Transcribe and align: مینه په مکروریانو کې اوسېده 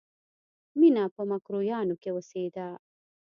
مینه 0.79 1.03
په 1.15 1.21
مکروریانو 1.29 1.95
کې 2.01 2.09
اوسېده 2.13 2.67